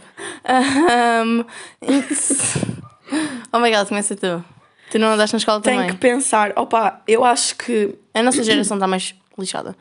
[1.25, 1.45] Um,
[3.53, 4.43] oh my god, começa tu.
[4.91, 5.91] Tu não andaste na escola Tenho também?
[5.93, 6.51] que pensar.
[6.57, 7.95] Opa, eu acho que.
[8.13, 9.77] A nossa geração está mais lixada.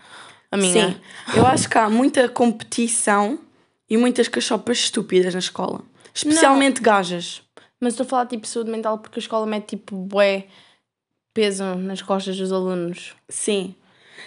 [0.53, 0.91] A minha.
[0.91, 1.01] Sim.
[1.35, 3.48] Eu acho que há muita competição
[3.89, 5.83] e muitas cachopas estúpidas na escola.
[6.15, 7.43] Especialmente gajas.
[7.81, 10.47] Mas estou a falar tipo saúde mental porque a escola mete tipo bué
[11.33, 13.15] peso nas costas dos alunos.
[13.29, 13.75] Sim.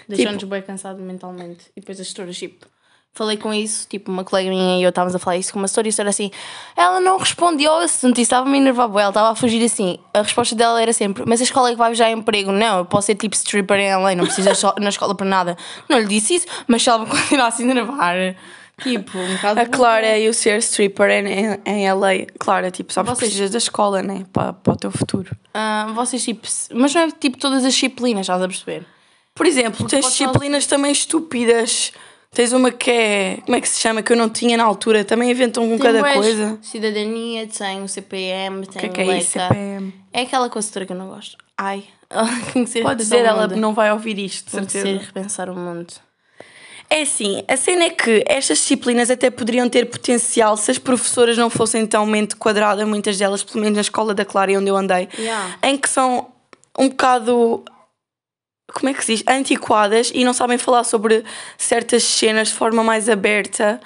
[0.07, 1.65] Deixando-nos bué cansado mentalmente.
[1.75, 2.65] E depois as histórias tipo...
[3.13, 5.65] Falei com isso, tipo, uma colega minha e eu estávamos a falar isso com uma
[5.65, 6.31] história e a história assim,
[6.77, 9.99] ela não respondeu ao assunto e estava-me a enervar bué, ela estava a fugir assim.
[10.13, 12.53] A resposta dela era sempre, mas a escola é que vai já emprego.
[12.53, 14.47] Não, eu posso ser tipo stripper em LA, não preciso
[14.79, 15.57] na escola para nada.
[15.89, 18.15] Não lhe disse isso, mas se ela me continuasse a enervar,
[18.81, 19.59] tipo, um bocado...
[19.59, 22.25] A Clara e o ser stripper em, em, LA.
[22.39, 24.25] Clara, tipo, sabes que Vocês- precisas da escola, né?
[24.31, 25.35] Para, para o teu futuro.
[25.53, 28.85] Ah, vocês tipo, mas não é tipo todas as disciplinas, estás a perceber?
[29.35, 31.91] Por exemplo, tens podes disciplinas também estúpidas.
[32.33, 33.37] Tens uma que é.
[33.45, 34.01] Como é que se chama?
[34.01, 35.03] Que eu não tinha na altura.
[35.03, 36.57] Também inventam com cada coisa.
[36.61, 39.31] Cidadania, tem o CPM, O tem que é que o é isso?
[39.31, 39.93] CPM?
[40.13, 41.37] É aquela consultora que eu não gosto.
[41.57, 41.83] Ai,
[42.83, 43.57] Pode dizer, o ela mundo.
[43.57, 45.05] não vai ouvir isto, de Tem que ser certeza.
[45.05, 45.93] repensar o mundo.
[46.93, 51.37] É assim, a cena é que estas disciplinas até poderiam ter potencial se as professoras
[51.37, 54.75] não fossem tão mente quadrada, muitas delas, pelo menos na escola da Clara onde eu
[54.75, 55.55] andei, Yeah.
[55.63, 56.27] em que são
[56.77, 57.63] um bocado.
[58.73, 59.23] Como é que se diz?
[59.25, 61.23] Antiquadas e não sabem falar sobre
[61.57, 63.79] certas cenas de forma mais aberta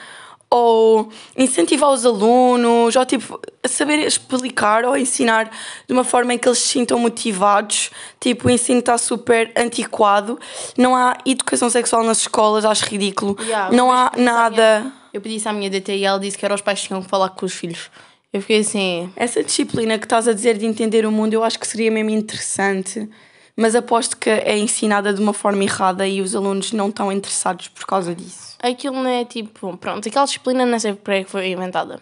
[0.56, 5.50] ou incentivar os alunos, ou tipo, saber explicar ou ensinar
[5.88, 7.92] de uma forma em que eles se sintam motivados.
[8.20, 10.40] Tipo, o ensino está super antiquado,
[10.78, 13.38] não há educação sexual nas escolas, acho ridículo.
[13.42, 14.92] Yeah, não há nada.
[15.14, 17.02] Eu pedi isso à minha DT e ela disse que era os pais que tinham
[17.02, 17.90] que falar com os filhos.
[18.32, 21.58] Eu fiquei assim, Essa disciplina que estás a dizer de entender o mundo, eu acho
[21.58, 23.10] que seria mesmo interessante,
[23.56, 27.68] mas aposto que é ensinada de uma forma errada e os alunos não estão interessados
[27.68, 28.58] por causa disso.
[28.62, 32.02] aquilo não é tipo, pronto, aquela disciplina não sei para que foi inventada.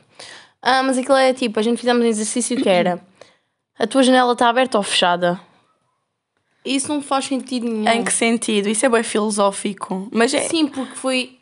[0.61, 3.01] Ah, mas aquilo é tipo, a gente fizemos um exercício que era
[3.77, 5.39] a tua janela está aberta ou fechada?
[6.63, 7.89] Isso não faz sentido nenhum.
[7.89, 8.69] Em que sentido?
[8.69, 10.07] Isso é bem filosófico.
[10.11, 10.41] Mas é.
[10.41, 11.37] Sim, porque foi.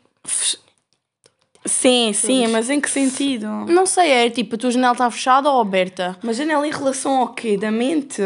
[1.64, 3.46] Sim, sim, mas em que sentido?
[3.46, 6.16] Não sei, é tipo, a tua janela está fechada ou aberta?
[6.20, 7.56] Mas janela em relação ao quê?
[7.56, 8.20] Da mente?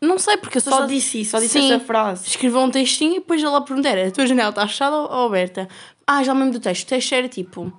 [0.00, 1.72] Não sei, porque eu Só disse isso, só disse Sim.
[1.72, 2.26] essa frase.
[2.26, 5.26] Escreveu um textinho e depois ela perguntou: era, a tua janela está fechada ou ou
[5.26, 5.68] aberta?
[6.06, 6.84] Ah, já me lembro do texto.
[6.84, 7.70] O texto era tipo: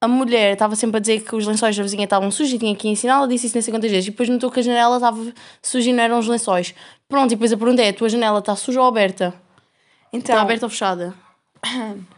[0.00, 2.76] a mulher estava sempre a dizer que os lençóis da vizinha estavam sujos e tinha
[2.76, 4.06] que ensinar, ela disse isso não sei quantas vezes.
[4.06, 6.72] E depois notou que a janela estava suja e não eram os lençóis.
[7.08, 9.34] Pronto, e depois a pergunta é: a tua janela está suja ou aberta?
[10.12, 11.12] Então, Está aberta ou fechada?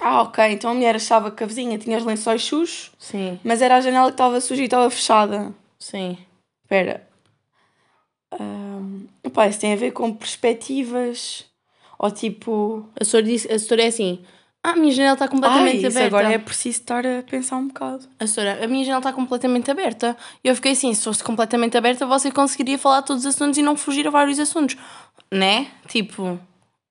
[0.00, 0.44] ah, ok.
[0.52, 3.80] Então a mulher achava que a vizinha tinha os lençóis sujos, Sim, mas era a
[3.80, 5.52] janela que estava suja e estava fechada.
[5.78, 6.16] sim.
[6.64, 7.08] Espera.
[8.38, 11.46] Um, opa, isso tem a ver com perspectivas.
[11.98, 12.86] Ou tipo.
[13.00, 14.22] A senhora, disse, a senhora é assim:
[14.62, 16.06] ah, a minha janela está completamente Ai, aberta.
[16.06, 18.04] agora é preciso estar a pensar um bocado.
[18.20, 20.14] A senhora, a minha janela está completamente aberta.
[20.44, 23.62] E eu fiquei assim, se fosse completamente aberta, você conseguiria falar todos os assuntos e
[23.62, 24.76] não fugir a vários assuntos.
[25.32, 25.68] Né?
[25.88, 26.38] Tipo,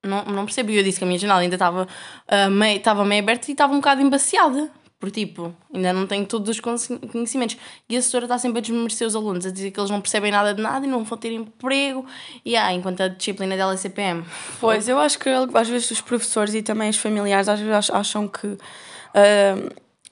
[0.04, 0.70] não, não percebo.
[0.70, 1.86] E eu disse que a minha janela ainda estava
[2.26, 4.70] ah, meio, estava meio aberta e estava um bocado embaciada.
[5.00, 7.56] Por tipo, ainda não tenho todos os conheci- conhecimentos.
[7.88, 10.32] E a senhora está sempre a desmerecer os alunos, a dizer que eles não percebem
[10.32, 12.04] nada de nada e não vão ter emprego.
[12.44, 14.24] E ah, enquanto a disciplina dela é CPM.
[14.60, 17.90] Pois, eu acho que às vezes os professores e também os familiares às vezes ach-
[17.96, 18.58] acham que.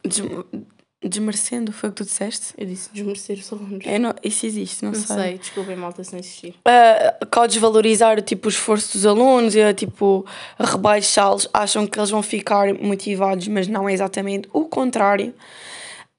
[0.05, 0.22] des-
[1.05, 2.55] desmerecendo, foi o que tu disseste?
[2.57, 3.85] Eu disse desmerecer os alunos.
[3.87, 5.17] É, não, isso existe, não, não sei.
[5.17, 6.51] sei, desculpem, malta, se não existir.
[6.51, 10.25] uh, que ao desvalorizar tipo, o esforço dos alunos e a tipo,
[10.59, 15.35] rebaixá-los, acham que eles vão ficar motivados, mas não é exatamente o contrário.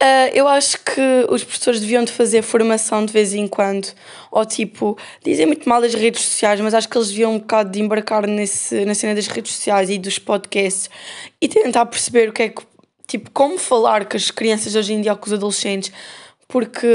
[0.01, 3.87] Uh, eu acho que os professores deviam de fazer formação de vez em quando,
[4.31, 7.71] ou tipo, dizem muito mal das redes sociais, mas acho que eles deviam um bocado
[7.71, 10.87] de embarcar nesse, na cena das redes sociais e dos podcasts
[11.41, 12.61] e tentar perceber o que é que,
[13.07, 15.91] tipo, como falar com as crianças hoje em dia ou com os adolescentes,
[16.47, 16.87] porque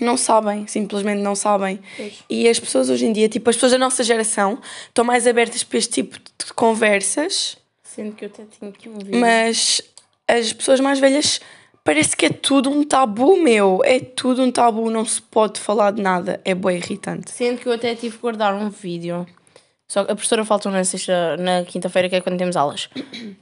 [0.00, 1.80] não sabem, simplesmente não sabem.
[1.96, 2.14] Pois.
[2.28, 5.62] E as pessoas hoje em dia, tipo, as pessoas da nossa geração estão mais abertas
[5.62, 9.20] para este tipo de conversas, Sendo que eu até tinha aqui um vídeo.
[9.20, 9.82] mas
[10.26, 11.40] as pessoas mais velhas
[11.84, 13.82] parece que é tudo um tabu, meu.
[13.84, 16.40] É tudo um tabu, não se pode falar de nada.
[16.42, 17.30] É bem irritante.
[17.30, 19.26] Sendo que eu até tive que guardar um vídeo.
[19.86, 22.88] Só que a professora faltou na sexta, na quinta-feira, que é quando temos aulas.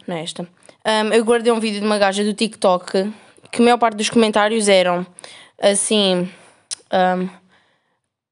[0.04, 0.48] Nesta.
[0.86, 3.12] Um, eu guardei um vídeo de uma gaja do TikTok
[3.50, 5.06] que a maior parte dos comentários eram
[5.60, 6.28] assim.
[6.92, 7.28] Um,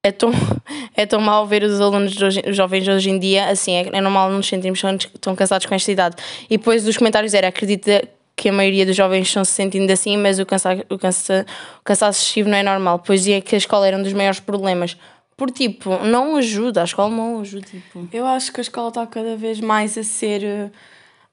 [0.02, 0.30] é tão,
[0.94, 4.00] é tão mal ver os alunos hoje, os jovens hoje em dia, assim, é, é
[4.00, 4.80] normal nos sentirmos
[5.20, 6.16] tão, cansados com esta idade.
[6.48, 10.16] E depois dos comentários era, acredita que a maioria dos jovens estão se sentindo assim,
[10.16, 11.44] mas o, cansa, o, cansa,
[11.80, 13.00] o cansaço excessivo não é normal.
[13.00, 14.96] Pois dizia que a escola era um dos maiores problemas.
[15.36, 17.66] Por tipo, não ajuda, a escola não ajuda.
[17.66, 18.08] Tipo.
[18.12, 20.70] Eu acho que a escola está cada vez mais a ser.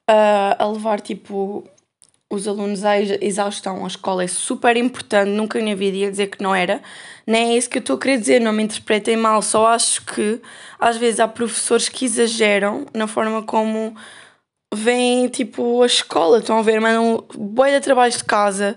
[0.10, 1.68] Uh, a levar, tipo,
[2.30, 3.84] os alunos à exaustão.
[3.84, 6.82] A escola é super importante, nunca na vida ia dizer que não era.
[7.26, 9.41] Nem é isso que eu estou a querer dizer, não me interpretem mal.
[9.41, 10.41] Só acho que
[10.80, 13.96] às vezes há professores que exageram na forma como
[14.74, 18.76] vêm tipo a escola, estão a ver, mandam boia de trabalhos de casa,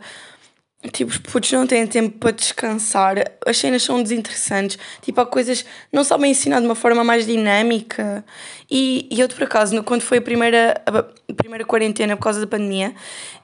[0.92, 5.64] Tipo, os putos não têm tempo para descansar, as cenas são desinteressantes, tipo, há coisas
[5.92, 8.24] não sabem ensinar de uma forma mais dinâmica.
[8.70, 12.46] E, e eu, por acaso, quando foi a primeira, a primeira quarentena por causa da
[12.46, 12.94] pandemia,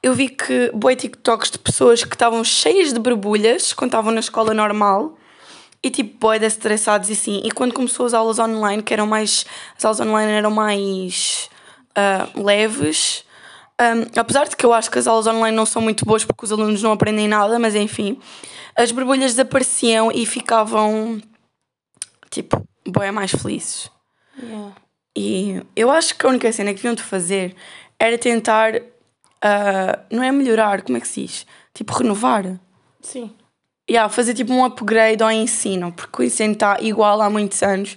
[0.00, 4.20] eu vi que boi TikToks de pessoas que estavam cheias de borbulhas quando estavam na
[4.20, 5.18] escola normal
[5.82, 7.42] e tipo, boi estressados e assim.
[7.44, 9.44] E quando começou as aulas online, que eram mais.
[9.76, 11.50] as aulas online eram mais
[11.90, 13.24] uh, leves
[13.80, 16.44] um, apesar de que eu acho que as aulas online não são muito boas porque
[16.44, 18.18] os alunos não aprendem nada, mas enfim,
[18.76, 21.20] as borbulhas desapareciam e ficavam
[22.30, 23.90] tipo, bem mais felizes.
[24.40, 24.74] Yeah.
[25.16, 27.54] E eu acho que a única cena que deviam de fazer
[27.98, 31.46] era tentar, uh, não é melhorar, como é que se diz?
[31.72, 32.58] Tipo, renovar.
[33.00, 33.32] Sim.
[33.88, 37.96] Yeah, fazer tipo um upgrade ao ensino, porque o ensino está igual há muitos anos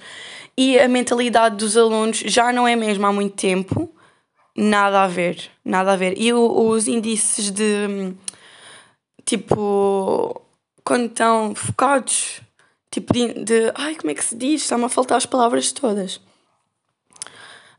[0.58, 3.90] e a mentalidade dos alunos já não é mesmo há muito tempo
[4.60, 6.20] Nada a ver, nada a ver.
[6.20, 8.12] E o, os índices de
[9.24, 10.42] tipo
[10.84, 12.42] quando estão focados,
[12.90, 14.64] tipo de, de ai, como é que se diz?
[14.64, 16.20] Está-me a faltar as palavras todas.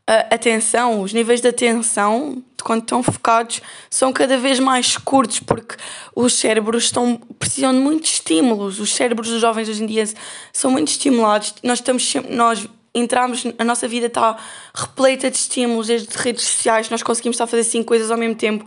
[0.07, 5.75] A atenção, os níveis de atenção, quando estão focados, são cada vez mais curtos porque
[6.15, 8.79] os cérebros estão, precisam de muitos estímulos.
[8.79, 10.05] Os cérebros dos jovens hoje em dia
[10.53, 11.55] são muito estimulados.
[11.61, 14.37] Nós estamos nós entramos, a nossa vida está
[14.73, 18.35] repleta de estímulos, desde redes sociais, nós conseguimos estar a fazer cinco coisas ao mesmo
[18.35, 18.65] tempo.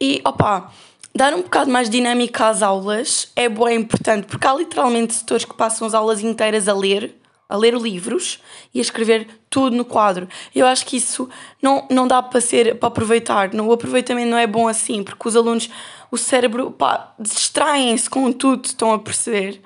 [0.00, 0.70] E, opa,
[1.14, 5.44] dar um bocado mais dinâmica às aulas é bom, é importante, porque há literalmente setores
[5.44, 7.16] que passam as aulas inteiras a ler,
[7.48, 8.40] a ler livros
[8.74, 10.28] e a escrever tudo no quadro.
[10.54, 11.28] Eu acho que isso
[11.62, 13.54] não, não dá para ser para aproveitar.
[13.54, 15.70] O aproveitamento não é bom assim, porque os alunos,
[16.10, 19.62] o cérebro, pá, distraem-se com tudo, estão a perceber.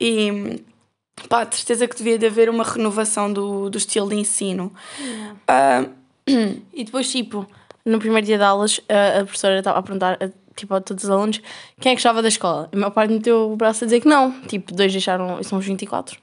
[0.00, 0.64] E
[1.28, 4.72] pá, de certeza que devia de haver uma renovação do, do estilo de ensino.
[5.48, 5.92] Uh,
[6.72, 7.46] e depois, tipo,
[7.84, 11.04] no primeiro dia de aulas, a, a professora estava a perguntar a, tipo, a todos
[11.04, 11.40] os alunos
[11.80, 12.68] quem é que estava da escola.
[12.72, 14.32] E o meu pai meteu o braço a dizer que não.
[14.42, 16.18] Tipo, dois deixaram, são os 24.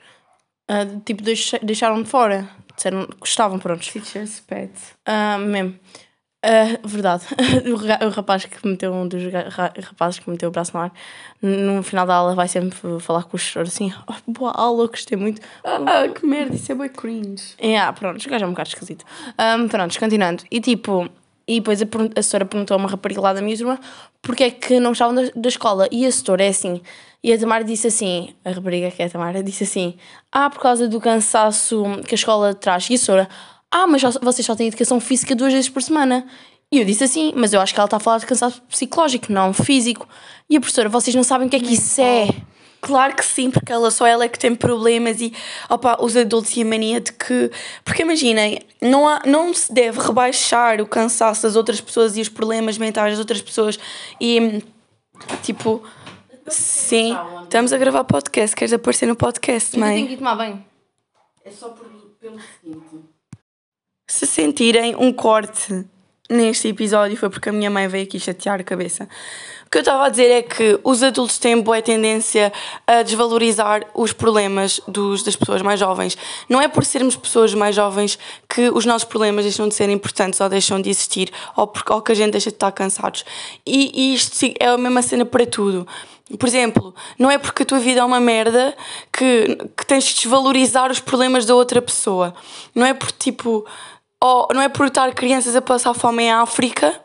[0.69, 2.49] Uh, tipo, dois deixaram de fora.
[2.75, 3.81] Disseram que gostavam, pronto.
[3.81, 4.71] Teacher's pet.
[5.07, 5.79] Uh, mesmo.
[6.43, 7.23] Uh, verdade.
[8.05, 10.91] o, rapaz que meteu um dos rapazes que meteu o braço no ar,
[11.41, 15.17] no final da aula vai sempre falar com o professor assim: oh, boa aula, gostei
[15.17, 15.41] muito.
[15.63, 17.53] Ah, que merda, isso é bem cringe.
[17.57, 19.05] É, yeah, pronto, o gajo é um bocado esquisito.
[19.39, 20.43] Um, pronto, continuando.
[20.51, 21.09] E tipo,
[21.47, 21.85] e depois a,
[22.17, 23.79] a senhora perguntou a uma rapariga lá da minha turma
[24.21, 25.87] porque é que não estavam da, da escola.
[25.91, 26.81] E a senhora é assim.
[27.23, 29.95] E a Tamara disse assim: a rapariga que é a Tamara disse assim:
[30.29, 32.89] ah, por causa do cansaço que a escola traz.
[32.89, 33.29] E a senhora
[33.75, 36.27] ah, mas vocês só têm educação física duas vezes por semana.
[36.71, 39.33] E eu disse assim, mas eu acho que ela está a falar de cansaço psicológico,
[39.33, 40.07] não físico.
[40.47, 42.27] E a professora, vocês não sabem o que é que isso é.
[42.81, 45.33] Claro que sim, porque ela só ela é que tem problemas e
[45.67, 47.49] opa, os adultos e a mania de que.
[47.83, 52.29] Porque imaginem, não, há, não se deve rebaixar o cansaço das outras pessoas e os
[52.29, 53.79] problemas mentais das outras pessoas.
[54.21, 54.61] E
[55.41, 55.81] tipo,
[56.47, 58.55] sim, estamos a gravar podcast.
[58.55, 59.89] Queres aparecer no podcast, mãe?
[59.89, 60.63] Eu tenho que ir tomar banho.
[61.43, 61.87] É só por,
[62.19, 63.12] pelo seguinte
[64.25, 65.85] se sentirem um corte
[66.29, 69.07] neste episódio foi porque a minha mãe veio aqui chatear a cabeça.
[69.65, 72.53] O que eu estava a dizer é que os adultos têm boa tendência
[72.85, 76.17] a desvalorizar os problemas dos, das pessoas mais jovens.
[76.47, 80.39] Não é por sermos pessoas mais jovens que os nossos problemas deixam de ser importantes
[80.39, 83.25] ou deixam de existir ou, porque, ou que a gente deixa de estar cansados.
[83.65, 85.87] E, e isto é a mesma cena para tudo.
[86.37, 88.75] Por exemplo, não é porque a tua vida é uma merda
[89.11, 92.33] que, que tens de desvalorizar os problemas da outra pessoa.
[92.73, 93.65] Não é por tipo
[94.23, 96.97] ou não é por estar crianças a passar fome em África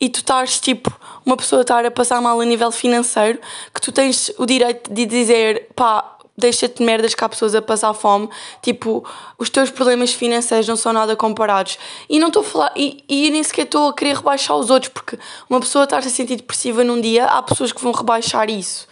[0.00, 0.92] e tu estás tipo
[1.24, 3.38] uma pessoa estar a passar mal a nível financeiro
[3.72, 7.62] que tu tens o direito de dizer pá, deixa-te de merdas que há pessoas a
[7.62, 8.28] passar fome.
[8.60, 9.04] Tipo,
[9.38, 11.78] os teus problemas financeiros não são nada comparados.
[12.10, 14.92] E não estou a falar, e, e nem sequer estou a querer rebaixar os outros,
[14.92, 15.16] porque
[15.48, 18.88] uma pessoa está a se sentir depressiva num dia, há pessoas que vão rebaixar isso.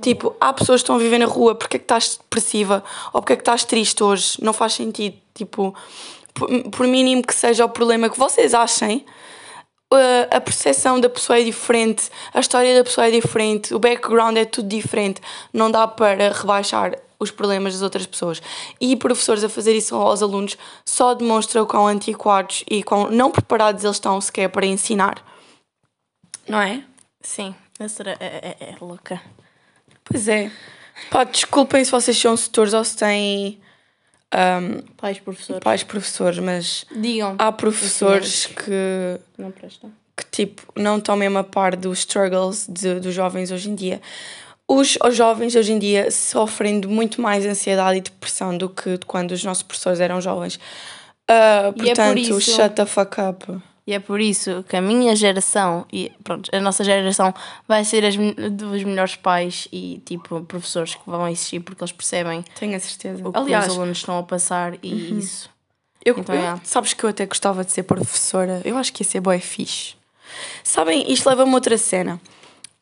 [0.00, 2.82] Tipo, há pessoas que estão a viver na rua, porque é que estás depressiva?
[3.12, 4.38] Ou porque é que estás triste hoje?
[4.40, 5.16] Não faz sentido.
[5.34, 5.74] Tipo,
[6.34, 9.04] por, por mínimo que seja o problema que vocês achem,
[9.92, 14.36] uh, a percepção da pessoa é diferente, a história da pessoa é diferente, o background
[14.36, 15.20] é tudo diferente.
[15.52, 18.42] Não dá para rebaixar os problemas das outras pessoas.
[18.80, 23.30] E professores a fazer isso aos alunos só demonstra o quão antiquados e quão não
[23.30, 25.22] preparados eles estão sequer para ensinar.
[26.48, 26.82] Não é?
[27.20, 29.20] Sim, a senhora é, é, é louca.
[30.02, 30.50] Pois é.
[31.10, 33.60] Pá, desculpem se vocês são tutores ou se têm
[34.34, 35.62] um, Pais, professores.
[35.62, 37.34] pais professores, mas Digam.
[37.38, 39.90] há professores que, Não prestam.
[40.16, 44.00] que tipo, não estão mesmo a par dos struggles de- dos jovens hoje em dia.
[44.68, 48.98] Os, os jovens hoje em dia sofrem de muito mais ansiedade e depressão do que
[49.06, 50.60] quando os nossos professores eram jovens.
[51.26, 53.60] Ah, E é por portanto, isso- shut the fuck up.
[53.86, 57.34] E é por isso que a minha geração e pronto, a nossa geração
[57.66, 58.14] vai ser as,
[58.52, 63.26] dos melhores pais e tipo professores que vão existir porque eles percebem Tenho a certeza.
[63.26, 65.50] o que Aliás, os alunos estão a passar e isso.
[66.04, 66.60] Eu, Então, eu- é.
[66.62, 68.60] sabes que eu até gostava de ser professora.
[68.64, 69.94] Eu acho que ia ser boa fixe.
[70.62, 72.20] Sabem, isto leva-me a outra cena.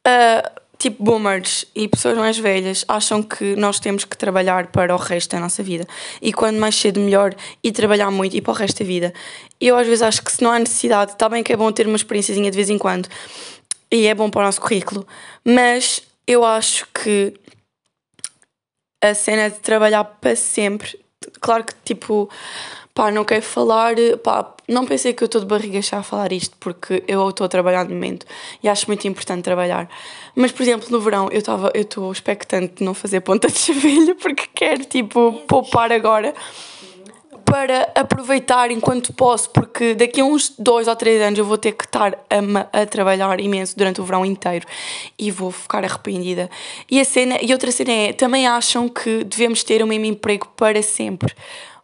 [0.04, 4.98] Ah, tipo, boomers e pessoas mais velhas acham que nós temos que trabalhar para o
[4.98, 5.86] resto da nossa vida.
[6.22, 7.34] E quando mais cedo, melhor.
[7.62, 9.12] E trabalhar muito e para o resto da vida.
[9.60, 11.86] Eu às vezes acho que se não há necessidade, está bem que é bom ter
[11.86, 13.08] uma experiênciazinha de vez em quando.
[13.90, 15.06] E é bom para o nosso currículo.
[15.44, 17.34] Mas eu acho que
[19.00, 20.98] a cena de trabalhar para sempre.
[21.40, 22.30] Claro que, tipo,
[22.94, 26.30] pá, não quero falar, pá, não pensei que eu estou de barriga cheia a falar
[26.30, 28.26] isto, porque eu estou a trabalhar no momento
[28.62, 29.88] e acho muito importante trabalhar.
[30.36, 33.56] Mas, por exemplo, no verão eu estava, eu estou expectante de não fazer ponta de
[33.58, 36.34] chavelho, porque quero, tipo, poupar agora
[37.46, 41.72] para aproveitar enquanto posso, porque daqui a uns dois ou três anos eu vou ter
[41.72, 44.66] que estar a, a trabalhar imenso durante o verão inteiro
[45.18, 46.50] e vou ficar arrependida.
[46.90, 50.46] E, a cena, e outra cena é, também acham que devemos ter o mesmo emprego
[50.54, 51.32] para sempre.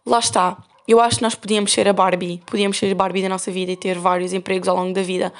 [0.05, 0.59] Lá está.
[0.87, 3.73] Eu acho que nós podíamos ser a Barbie, podíamos ser a Barbie da nossa vida
[3.73, 5.33] e ter vários empregos ao longo da vida.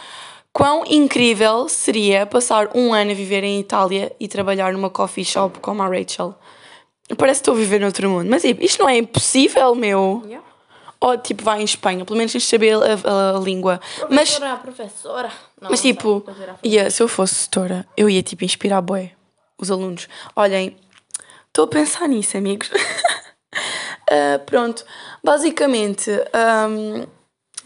[0.53, 5.59] Quão incrível seria passar um ano a viver em Itália e trabalhar numa coffee shop
[5.59, 6.35] como a Rachel?
[7.19, 8.29] Parece que estou a viver noutro mundo.
[8.31, 10.23] Mas tipo, isto não é impossível, meu.
[11.01, 13.79] Ou tipo, vai em Espanha, pelo menos tens de saber a, a- a língua.
[14.09, 15.29] Mas, Professora, professora.
[15.61, 16.57] Não, mas não tipo, professora.
[16.63, 19.11] ia, se eu fosse tutora, eu ia tipo inspirar bué
[19.59, 20.09] os alunos.
[20.35, 20.75] Olhem,
[21.49, 22.71] estou a pensar nisso, amigos.
[24.11, 24.85] Ah, pronto,
[25.23, 27.05] basicamente, ahm,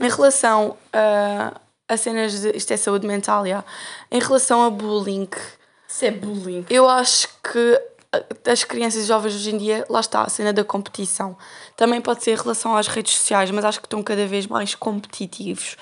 [0.01, 1.53] em relação a,
[1.89, 2.57] a cenas de.
[2.57, 3.65] Isto é saúde mental, já.
[4.11, 5.29] Em relação a bullying,
[5.89, 6.65] Isso é bullying.
[6.71, 7.81] eu acho que
[8.13, 11.37] a- as crianças e jovens hoje em dia, lá está, a cena da competição.
[11.77, 14.75] Também pode ser em relação às redes sociais, mas acho que estão cada vez mais
[14.75, 15.77] competitivos.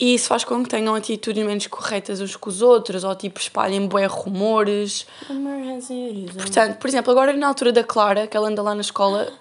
[0.00, 3.38] E isso faz com que tenham atitudes menos corretas uns com os outros, ou tipo
[3.38, 5.06] espalhem bué rumores.
[6.34, 9.32] Portanto, por exemplo, agora na altura da Clara, que ela anda lá na escola,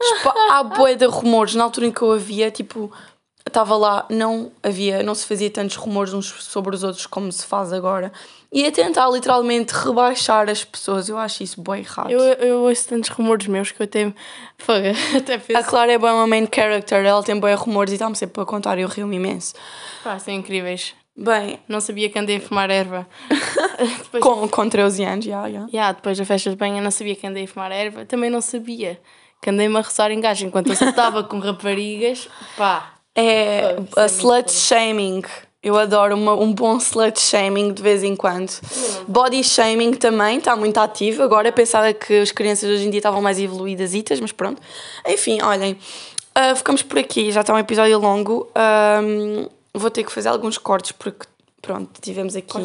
[0.00, 1.54] espa- há bué de rumores.
[1.54, 2.92] Na altura em que eu havia, tipo,
[3.46, 7.46] estava lá, não havia, não se fazia tantos rumores uns sobre os outros como se
[7.46, 8.12] faz agora.
[8.52, 11.08] E a tentar literalmente rebaixar as pessoas.
[11.08, 12.10] Eu acho isso bué errado.
[12.10, 14.12] Eu, eu ouço tantos rumores meus que eu até,
[14.58, 14.78] fogo,
[15.18, 15.68] até A penso.
[15.68, 18.78] Clara é bem uma main character, ela tem bué rumores e está-me sempre a contar
[18.78, 19.54] e eu rio-me imenso.
[20.04, 20.94] Pá, são incríveis.
[21.16, 23.06] Bem, Não sabia que andei a fumar erva.
[24.02, 25.66] depois, com, com 13 anos, já, já.
[25.72, 28.04] Yeah, depois da festa de banho eu não sabia que andei a fumar erva.
[28.04, 29.00] Também não sabia
[29.44, 32.26] que andei-me a roçar em gajo enquanto eu estava com raparigas.
[32.56, 35.22] Pá, É isso a slut shaming.
[35.62, 38.50] Eu adoro uma- um bom slut shaming de vez em quando.
[39.06, 41.22] Body shaming também está muito ativo.
[41.22, 44.60] Agora pensava que as crianças hoje em dia estavam mais evoluídas, mas pronto.
[45.06, 45.78] Enfim, olhem,
[46.34, 47.30] ah, ficamos por aqui.
[47.30, 48.48] Já está um episódio longo.
[49.74, 51.26] Vou ter que fazer alguns cortes porque,
[51.60, 52.58] pronto, tivemos aqui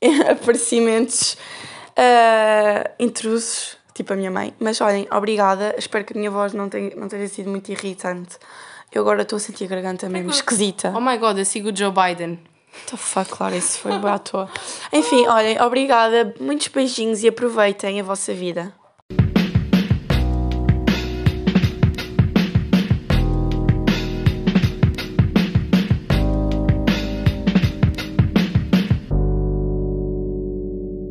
[0.30, 1.36] aparecimentos
[1.96, 4.54] ah, intrusos, tipo a minha mãe.
[4.60, 5.74] Mas olhem, obrigada.
[5.78, 8.36] Espero que a minha voz não tenha, não tenha sido muito irritante.
[8.92, 10.92] Eu agora estou a sentir a garganta mesmo esquisita.
[10.94, 12.38] Oh my god, eu sigo o Joe Biden.
[12.72, 14.50] What the fuck, claro, isso foi à toa.
[14.92, 16.34] Enfim, olhem, obrigada.
[16.38, 18.72] Muitos beijinhos e aproveitem a vossa vida.